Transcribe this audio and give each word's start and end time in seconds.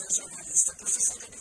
seja 0.00 0.24
uma 0.24 0.42
lista 0.42 0.74
profissionalizada. 0.76 1.39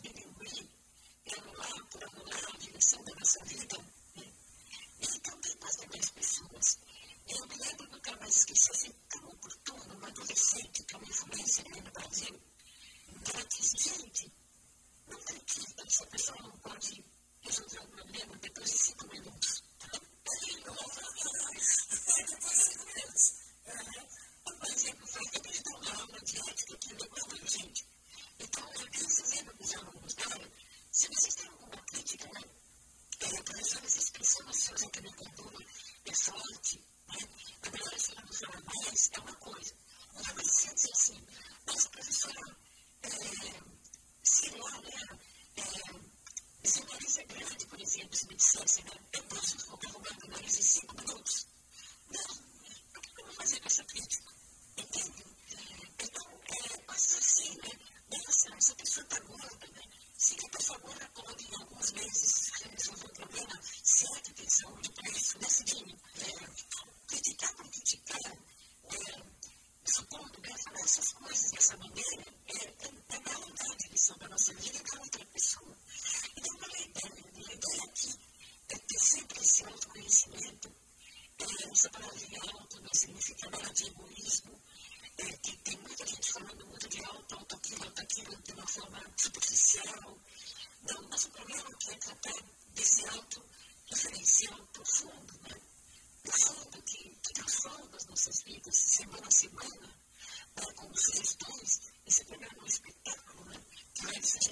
diminuir, 0.00 0.70
anular, 1.32 1.86
por 1.90 2.04
anular 2.04 2.54
a 2.54 2.58
direção 2.58 3.04
da 3.04 3.14
nossa 3.14 3.44
vida. 3.44 3.76
E 4.98 5.20
também 5.20 5.56
com 5.56 5.66
as 5.66 6.10
pessoas. 6.10 6.78
Eu 7.28 7.46
me 7.46 7.56
lembro, 7.56 7.90
nunca 7.90 8.16
mais 8.16 8.36
esqueci, 8.36 8.70
assim, 8.70 8.92
tão 9.08 9.28
oportuno, 9.28 9.94
uma 9.96 10.08
adolescente 10.08 10.84
que 10.84 10.94
é 10.94 10.98
uma 10.98 11.08
influência 11.08 11.62
aqui 11.62 11.80
no 11.80 11.90
Brasil, 11.92 12.40
que 13.24 13.30
ela 13.32 13.46
gente, 13.50 14.32
não 15.08 15.18
acredita 15.18 15.82
que 15.82 15.88
essa 15.88 16.06
pessoa 16.06 16.42
não 16.42 16.58
pode 16.58 17.04
resolver 17.40 17.80
um 17.80 17.90
problema 17.90 18.36
depois 18.36 18.70
de 18.70 18.78
cinco 18.78 19.06
minutos. 19.08 19.62
Não 19.80 19.88
é 19.88 19.98
de 21.54 21.64
cinco 21.64 22.86
minutos. 22.86 23.34
Uhum. 23.66 24.06
Mas 24.60 24.82
não 24.84 26.05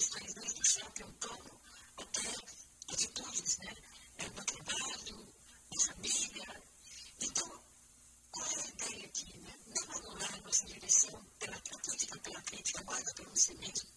decisões 0.05 0.35
desde 0.35 0.61
o 0.61 0.65
chão 0.65 0.93
o 0.97 1.01
eu 1.01 1.12
tomo 1.15 1.61
até 1.97 2.29
atitudes, 2.93 3.59
né? 3.59 3.75
É, 4.19 4.27
o 4.27 4.45
trabalho, 4.45 5.35
na 5.71 5.85
família. 5.87 6.62
Então, 7.21 7.65
qual 8.31 8.47
é 8.47 8.61
a 8.61 8.67
ideia 8.67 9.06
aqui, 9.06 9.39
né? 9.39 9.59
Não 9.67 9.97
anular 9.97 10.43
nossa 10.43 10.67
direção 10.67 11.25
pela 11.39 11.59
crítica, 11.61 12.19
pela 12.19 12.43
crítica, 12.43 12.83
guarda 12.83 13.15
pelo 13.15 13.31
você 13.31 13.55
mesmo. 13.55 13.89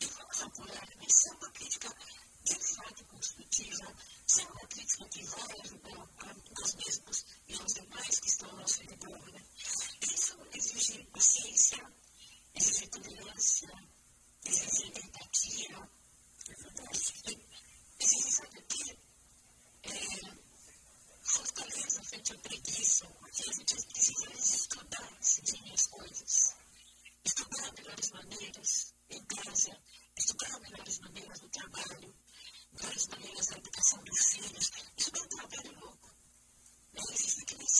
E 0.00 0.06
vamos 0.06 0.42
apoiar, 0.42 0.88
mas 0.96 1.14
ser 1.14 1.30
uma 1.30 1.50
crítica 1.50 1.96
de 2.44 2.74
fato 2.74 3.04
construtiva, 3.06 3.96
ser 4.26 4.46
uma 4.50 4.66
crítica 4.66 5.08
que 5.08 5.24
vai 5.24 5.60
ajudar 5.62 6.08
a 6.18 6.34
nós 6.34 6.74
mesmos 6.74 7.24
e 7.48 7.54
aos 7.54 7.72
demais 7.72 8.20
que 8.20 8.28
estão 8.28 8.50
ao 8.50 8.56
nosso 8.56 8.82
redor, 8.82 9.32
né? 9.32 9.42
Isso 10.02 10.36
exige 10.52 11.04
paciência, 11.04 11.92
exige 12.54 12.88
tolerância, 12.88 13.72
exige 14.44 14.90
tiro, 15.32 15.88
precisa 17.98 18.46
do 18.46 18.62
quê? 18.62 18.96
fortaleza 21.22 22.02
frente 22.04 22.32
à 22.32 22.38
preguiça. 22.38 23.06
Às 23.22 23.38
vezes 23.38 23.50
a 23.50 23.74
gente 23.74 23.86
precisa 23.88 24.32
estudar, 24.32 25.18
seguir 25.20 25.72
as 25.72 25.86
coisas. 25.86 26.54
Estudar 27.24 27.72
melhores 27.72 28.10
maneiras 28.10 28.94
em 29.10 29.24
casa, 29.24 29.80
estudar 30.18 30.60
melhores 30.60 30.98
maneiras 31.00 31.40
no 31.40 31.48
trabalho, 31.48 32.14
melhores 32.72 33.06
maneiras 33.08 33.48
na 33.48 33.58
educação 33.58 34.04
dos 34.04 34.26
filhos. 34.32 34.70
Isso 34.96 35.10
dá 35.12 35.22
um 35.22 35.28
trabalho 35.28 35.80
louco. 35.80 36.14
existe 36.94 37.44
que 37.44 37.54
aqueles 37.54 37.71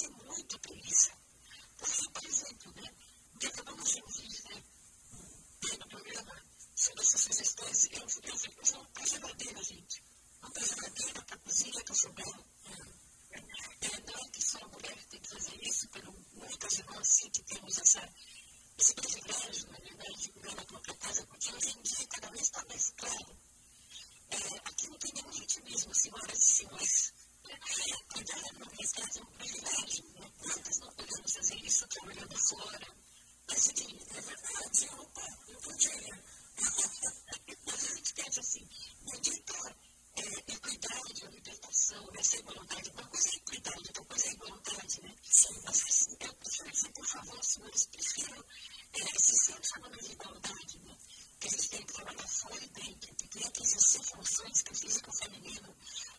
Freud, 52.33 52.69
que 52.97 53.29
tem 53.29 53.51
que 53.51 53.63
exercer 53.63 54.03
funções 54.05 54.63
que 54.63 54.73
o 54.73 54.75
físico 54.75 55.13
feminino 55.13 55.77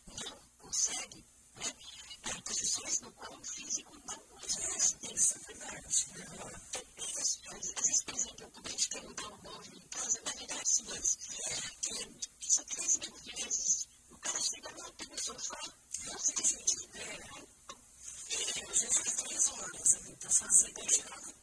não 0.07 0.37
consegue, 0.59 1.25
né? 1.55 1.75
Há 2.23 2.41
posições 2.41 2.99
no 3.01 3.11
qual 3.13 3.39
o 3.39 3.43
físico 3.43 3.91
não 4.05 4.39
exerce. 4.43 4.95
Isso 5.11 5.35
é 5.35 5.39
verdade. 5.39 5.85
Às 5.87 7.73
vezes, 7.73 8.03
por 8.03 8.15
exemplo, 8.15 8.43
eu 8.43 8.47
acabei 8.47 8.75
de 8.75 8.87
perguntar 8.89 9.27
um 9.27 9.41
móvel 9.41 9.77
em 9.77 9.87
casa, 9.87 10.21
na 10.23 10.31
verdade, 10.31 10.69
sim, 10.69 10.83
mas 10.87 11.17
só 12.41 12.63
três 12.65 12.97
mil 12.97 13.15
vezes 13.15 13.87
o 14.11 14.17
cara 14.19 14.39
chega 14.39 14.69
lá, 14.77 14.91
pega 14.93 15.15
o 15.15 15.23
sofá, 15.23 15.59
não 16.05 16.19
se 16.19 16.33
sente. 16.43 16.87
Né? 16.93 17.19
É, 18.29 18.71
às 18.71 18.81
vezes, 18.81 19.15
três 19.15 19.47
horas, 19.49 19.93
ele 19.93 20.13
está 20.13 20.29
fazendo 20.29 20.79
a 20.79 20.83
errado. 20.83 21.42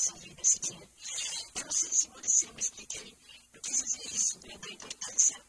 possam 0.00 0.16
vir 0.20 0.34
decidir. 0.34 0.88
Eu 1.56 1.64
não 1.64 1.72
sei 1.72 1.90
se 1.92 2.08
você 2.08 2.52
me 2.52 2.60
expliquei. 2.60 3.18
Eu 3.52 3.60
quis 3.60 3.76
dizer 3.76 4.14
isso, 4.14 4.38
né, 4.46 4.56
da 4.56 4.70
importância 4.70 5.44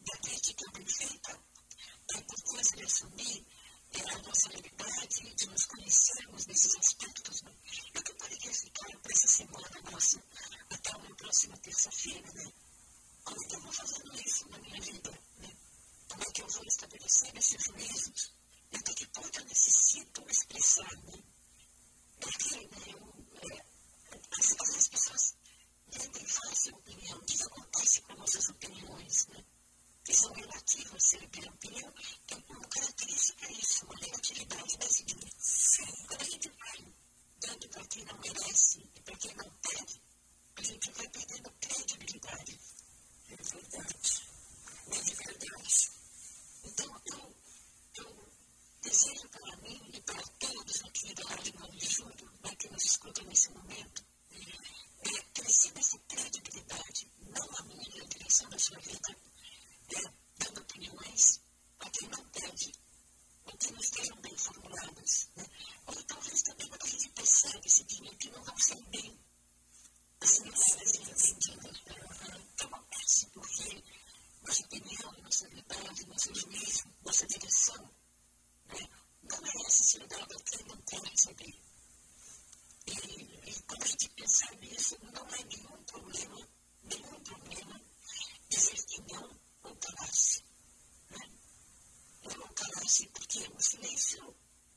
da 0.00 0.18
crítica 0.18 0.70
bem 0.72 0.86
feita, 0.86 1.38
da 2.08 2.18
importância 2.18 2.76
de 2.78 2.84
assumir 2.84 3.46
é, 3.92 4.00
a 4.00 4.18
nossa 4.22 4.48
liberdade, 4.48 5.34
de 5.34 5.46
nos 5.46 5.66
conhecermos 5.66 6.46
nesses 6.46 6.74
aspectos. 6.76 7.42
Né? 7.42 7.52
Eu 7.92 8.02
preparei 8.02 8.38
esse 8.44 8.60
ficar 8.62 8.98
para 9.00 9.12
essa 9.12 9.28
semana 9.28 9.90
nossa, 9.90 10.22
até 10.70 10.92
a 10.92 11.14
próxima 11.16 11.58
terça-feira, 11.58 12.32
né? 12.32 12.52
Como 13.22 13.42
estamos 13.42 13.76
fazendo 13.76 14.14
isso 14.18 14.48
na 14.48 14.58
minha 14.60 14.80
vida, 14.80 15.10
né? 15.36 15.59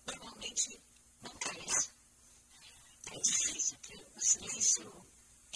normalmente 0.05 0.81
não 1.21 1.31
cresce. 1.37 1.89
Então, 3.01 3.17
é 3.17 3.21
difícil 3.21 3.77
que 3.79 3.95
o 3.95 4.19
silêncio 4.19 5.05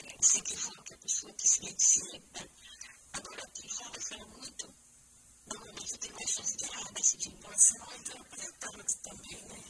é, 0.03 0.21
se 0.21 0.39
equivoque, 0.39 0.93
a 0.93 0.97
pessoa 0.97 1.33
que 1.33 1.47
silencia. 1.47 2.19
Né? 2.33 2.49
Agora, 3.13 3.49
quem 3.53 3.69
fala, 3.69 3.99
fala 3.99 4.25
muito, 4.27 4.73
normalmente 5.47 5.97
tem 5.97 6.11
mais 6.11 6.29
chance 6.29 6.57
de 6.57 6.65
errar, 6.65 6.91
decidir 6.93 7.33
emoção, 7.33 7.87
então 7.99 8.15
é 8.15 8.19
apresentando 8.21 8.85
também, 9.01 9.41
né? 9.47 9.63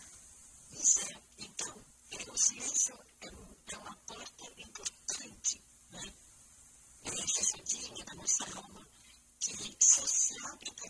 Isso 0.72 1.00
é. 1.02 1.22
Então, 1.38 1.86
é, 2.12 2.32
o 2.32 2.38
silêncio 2.38 3.00
é, 3.22 3.28
é 3.28 3.78
uma 3.78 3.96
porta 3.96 4.44
importante, 4.58 5.64
né? 5.92 6.14
É 7.04 7.10
essa 7.10 7.44
sardinha 7.44 8.06
da 8.06 8.16
nossa 8.16 8.44
alma 8.58 8.88
que 9.40 9.78
só 9.82 10.06
se 10.06 10.34
abre 10.46 10.72
para 10.72 10.87